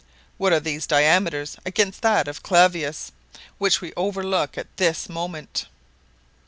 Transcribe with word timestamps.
What 0.39 0.51
are 0.51 0.59
these 0.59 0.87
diameters 0.87 1.57
against 1.63 2.01
that 2.01 2.27
of 2.27 2.41
Clavius, 2.41 3.11
which 3.59 3.81
we 3.81 3.93
overlook 3.95 4.57
at 4.57 4.75
this 4.77 5.07
moment?" 5.07 5.67